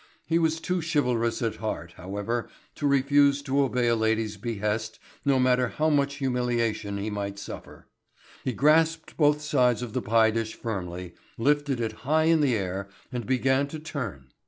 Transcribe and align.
He 0.25 0.39
was 0.39 0.59
too 0.59 0.81
chivalrous 0.81 1.43
at 1.43 1.57
heart, 1.57 1.93
however, 1.95 2.49
to 2.73 2.87
refuse 2.87 3.43
to 3.43 3.61
obey 3.61 3.87
a 3.87 3.95
lady's 3.95 4.35
behest 4.35 4.97
no 5.23 5.37
matter 5.39 5.67
how 5.67 5.91
much 5.91 6.15
humiliation 6.15 6.97
he 6.97 7.11
might 7.11 7.37
suffer. 7.37 7.85
He 8.43 8.51
grasped 8.53 9.15
both 9.15 9.43
sides 9.43 9.83
of 9.83 9.93
the 9.93 10.01
pie 10.01 10.31
dish 10.31 10.55
firmly, 10.55 11.13
lifted 11.37 11.79
it 11.79 11.91
high 12.01 12.23
in 12.23 12.41
the 12.41 12.55
air 12.55 12.89
and 13.11 13.27
began 13.27 13.67
to 13.67 13.77
turn. 13.77 14.29